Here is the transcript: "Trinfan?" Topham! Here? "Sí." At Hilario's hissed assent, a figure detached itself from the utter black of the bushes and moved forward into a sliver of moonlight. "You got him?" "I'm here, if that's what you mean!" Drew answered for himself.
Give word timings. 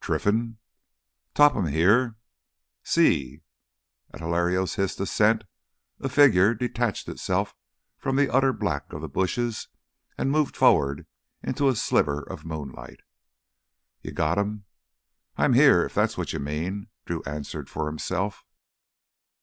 "Trinfan?" 0.00 0.56
Topham! 1.34 1.66
Here? 1.66 2.16
"Sí." 2.82 3.42
At 4.14 4.20
Hilario's 4.20 4.76
hissed 4.76 4.98
assent, 4.98 5.44
a 6.00 6.08
figure 6.08 6.54
detached 6.54 7.06
itself 7.06 7.54
from 7.98 8.16
the 8.16 8.32
utter 8.32 8.54
black 8.54 8.90
of 8.94 9.02
the 9.02 9.10
bushes 9.10 9.68
and 10.16 10.30
moved 10.30 10.56
forward 10.56 11.06
into 11.42 11.68
a 11.68 11.76
sliver 11.76 12.22
of 12.22 12.46
moonlight. 12.46 13.00
"You 14.00 14.12
got 14.12 14.38
him?" 14.38 14.64
"I'm 15.36 15.52
here, 15.52 15.84
if 15.84 15.92
that's 15.92 16.16
what 16.16 16.32
you 16.32 16.38
mean!" 16.38 16.86
Drew 17.04 17.22
answered 17.26 17.68
for 17.68 17.84
himself. 17.84 18.42